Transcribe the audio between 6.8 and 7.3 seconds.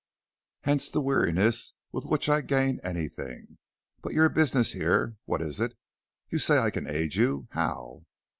aid